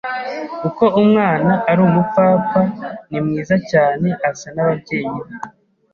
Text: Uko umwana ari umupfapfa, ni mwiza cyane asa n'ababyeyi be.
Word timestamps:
Uko 0.67 0.83
umwana 1.01 1.53
ari 1.69 1.79
umupfapfa, 1.87 2.61
ni 3.09 3.19
mwiza 3.25 3.55
cyane 3.71 4.07
asa 4.29 4.47
n'ababyeyi 4.53 5.17
be. 5.25 5.33